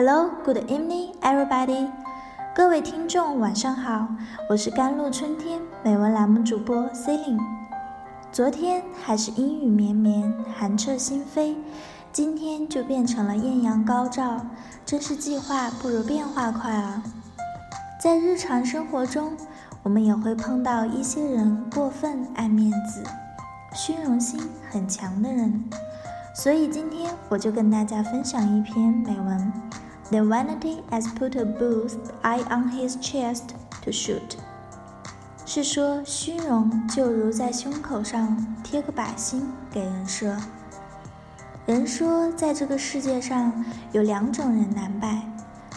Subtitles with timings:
[0.00, 1.90] Hello, good evening, everybody.
[2.54, 4.06] 各位听众，晚上好，
[4.48, 7.40] 我是甘露春天美文栏目主播 Celine。
[8.30, 11.56] 昨天还是阴雨绵绵，寒彻心扉，
[12.12, 14.46] 今天就变成了艳阳高照，
[14.86, 17.02] 真是计划不如变化快啊！
[18.00, 19.32] 在日常生活中，
[19.82, 23.02] 我们也会碰到一些人过分爱面子、
[23.74, 24.40] 虚荣心
[24.70, 25.68] 很强的人。
[26.32, 29.52] 所以今天我就跟大家分享一篇美文
[30.10, 33.48] ：The vanity has put a bull's eye on his chest
[33.82, 34.36] to shoot。
[35.44, 40.36] 是说虚荣就如在胸口上贴个靶心给人射。
[41.66, 45.22] 人说，在这个世界上有两种人难败：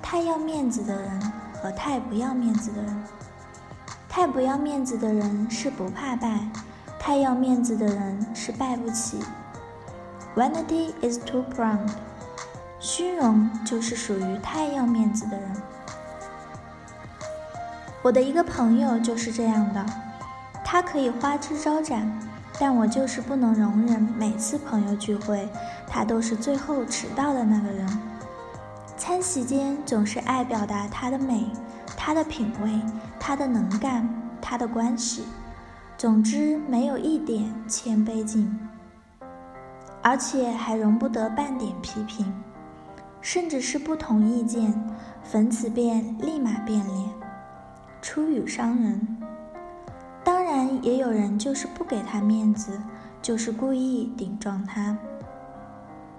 [0.00, 3.04] 太要面子的人和太不要面子的人。
[4.08, 6.38] 太不要面子的人是不怕败，
[6.98, 9.18] 太要面子的人是败不起。
[10.36, 11.90] Vanity is too proud，
[12.84, 15.50] 虚荣就是属于太要面子的人。
[18.02, 19.82] 我的一个朋友就是这样的，
[20.62, 22.06] 他可以花枝招展，
[22.60, 25.48] 但我就是不能容忍每次朋友聚会，
[25.88, 27.88] 他都是最后迟到的那个人。
[28.98, 31.46] 餐席间总是爱表达他的美、
[31.96, 32.82] 他的品味、
[33.18, 34.06] 他的能干、
[34.42, 35.24] 他的关系，
[35.96, 38.54] 总之没有一点谦卑劲。
[40.02, 42.30] 而且还容不得半点批评，
[43.24, 44.70] 甚至是不同意见，
[45.22, 47.10] 粉此变立马变脸，
[48.02, 49.16] 出语伤人。
[50.22, 52.78] 当然，也有人就是不给他面子，
[53.22, 54.98] 就是故意顶撞他。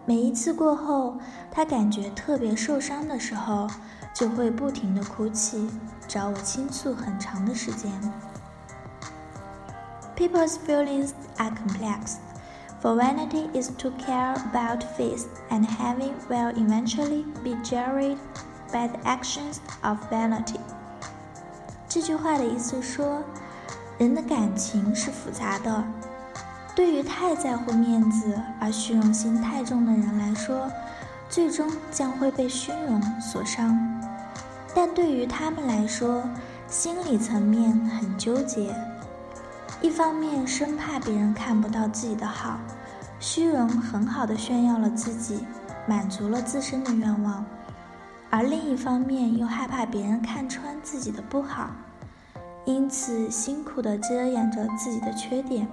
[0.04, 1.20] 每一次过后，
[1.52, 3.68] 他感觉特别受伤的时候，
[4.12, 5.70] 就会不停的哭泣，
[6.08, 7.92] 找我倾诉很长的时间。
[10.18, 12.16] People's feelings are complex.
[12.82, 18.18] For vanity is to care about face and having will eventually be jarred
[18.72, 20.60] by the actions of vanity。
[21.90, 23.24] 这句话的意思说，
[23.98, 25.84] 人的感情是复杂的。
[26.76, 30.70] 对于太在乎面子而虚荣心太重的人来说，
[31.30, 33.80] 最终将会被虚荣所伤。
[34.76, 36.22] 但对于他们来说，
[36.68, 38.76] 心理层面很纠结。
[39.86, 42.58] 一方面生怕别人看不到自己的好，
[43.20, 45.46] 虚荣很好的炫耀了自己，
[45.88, 47.46] 满足了自身的愿望；
[48.32, 51.70] 而另一方面又害怕别人看穿自己的不好，
[52.66, 55.68] 因此辛苦的遮掩着自己的缺点。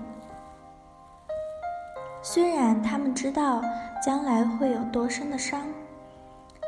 [2.21, 3.63] 虽然他们知道
[4.05, 5.63] 将来会有多深的伤，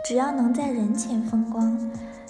[0.02, 1.78] 只要能在人前风光，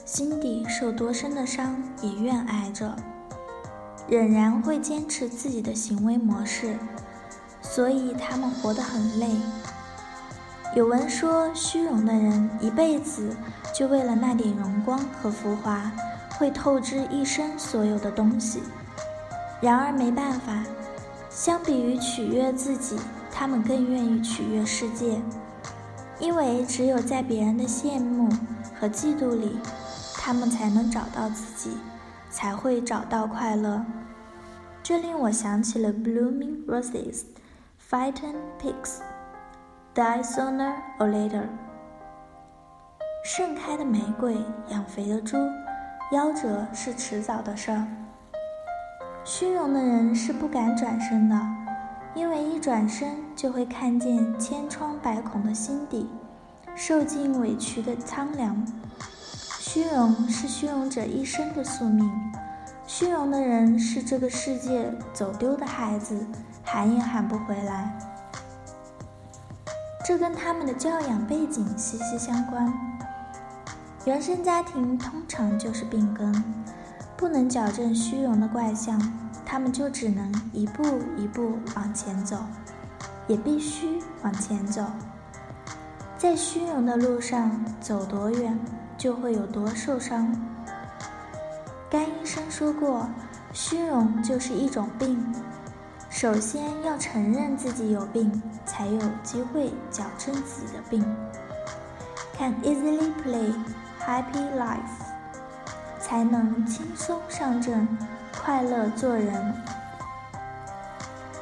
[0.04, 2.92] 心底受多深的伤也愿挨着。
[4.09, 6.76] 仍然会坚持自己的行为模式，
[7.62, 9.28] 所以他们活得很累。
[10.76, 13.34] 有文说，虚荣的人一辈子
[13.75, 15.91] 就为了那点荣光和浮华，
[16.37, 18.62] 会透支一生所有的东西。
[19.60, 20.65] 然而没办法，
[21.31, 22.97] 相比于取悦自己，
[23.32, 25.19] 他们更愿意取悦世界，
[26.19, 28.28] 因为只有在别人的羡慕
[28.78, 29.59] 和嫉妒里，
[30.15, 31.76] 他们才能找到自己。
[32.34, 33.81] 才会找到快乐。
[34.83, 37.22] 这令我想起了 “blooming roses,
[37.89, 38.99] fatten pigs,
[39.95, 41.45] die sooner or later”。
[43.25, 44.37] 盛开的玫瑰，
[44.69, 45.37] 养肥的猪，
[46.11, 47.87] 夭折是迟早的事儿。
[49.25, 51.41] 虚荣的人是不敢转身的，
[52.16, 56.11] 因为一转身就会看见千疮百孔的心底，
[56.75, 58.66] 受尽委屈的苍凉。
[59.74, 62.08] 虚荣是虚荣者一生的宿命，
[62.86, 66.24] 虚荣的人是这个世界走丢的孩子，
[66.62, 67.92] 喊也喊不回来。
[70.06, 72.72] 这跟他们的教养背景息息相关。
[74.04, 76.32] 原生家庭通常就是病根，
[77.16, 78.96] 不能矫正虚荣的怪象，
[79.44, 80.84] 他们就只能一步
[81.16, 82.36] 一步往前走，
[83.26, 84.84] 也必须往前走。
[86.16, 88.56] 在虚荣的路上走多远？
[89.04, 90.34] 就会有多受伤。
[91.91, 93.06] 甘医生说过，
[93.53, 95.22] 虚荣就是一种病，
[96.09, 101.04] 首先要承认自己有病，才有机会矫正自己的病。
[102.39, 103.53] Can easily play
[104.01, 104.78] happy life，
[106.01, 107.86] 才能轻松上阵，
[108.42, 109.54] 快乐做人。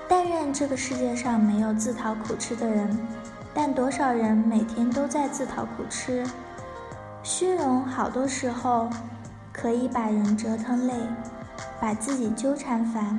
[0.08, 2.98] 但愿这个世界上没有自讨苦吃的人，
[3.54, 6.26] 但多少人每天都在自讨苦吃。
[7.22, 8.90] 虚荣好多时候
[9.52, 10.94] 可以把人折腾累，
[11.80, 13.16] 把自己纠缠烦，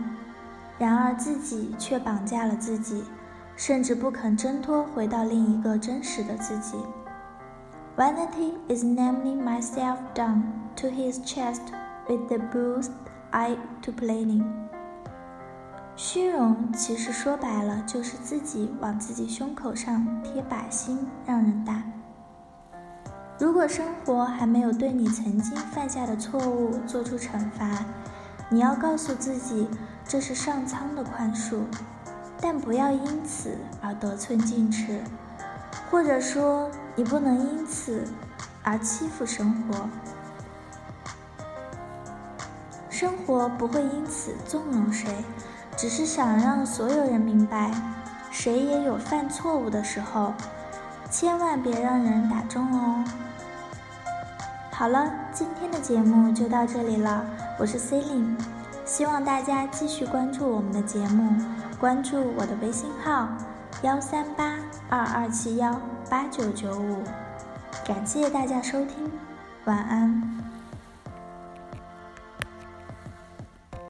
[0.77, 3.03] 然而自己却绑架了自己，
[3.55, 6.75] 甚至不肯挣脱回到另一个真实的自己。
[7.95, 10.41] Vanity is naming myself down
[10.75, 11.61] to his chest
[12.09, 12.91] with the bruised
[13.31, 14.43] eye to planning。
[15.95, 21.81] 虚荣其实说白了就是自己往自己胸口上贴靶心，让人打。
[23.39, 27.85] 如果生活还没有对你曾经犯下的错误做出惩罚，
[28.49, 29.67] 你要告诉自己
[30.07, 31.61] 这是上苍的宽恕，
[32.39, 35.01] 但不要因此而得寸进尺，
[35.89, 38.07] 或者说你不能因此
[38.63, 39.89] 而欺负生活。
[42.89, 45.11] 生活不会因此纵容谁。
[45.75, 47.71] 只是想让所有人明白，
[48.29, 50.31] 谁也有犯错误的时候，
[51.13, 53.05] 千万别让人打中哦。
[54.71, 57.23] 好了，今天的节目就到这里了，
[57.59, 58.37] 我是 c e l i n e
[58.83, 61.39] 希望大家继续关注我们的节目，
[61.79, 63.29] 关注我的微信号
[63.83, 64.55] 幺三八
[64.89, 65.79] 二二七幺
[66.09, 67.03] 八九九五，
[67.85, 69.11] 感谢大家收听，
[69.65, 70.42] 晚安。